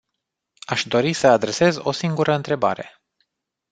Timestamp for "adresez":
1.27-1.75